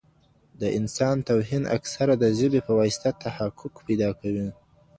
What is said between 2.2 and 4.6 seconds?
د ژبي په واسطه تحقق پيداکوي.